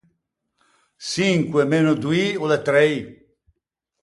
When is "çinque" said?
1.07-1.61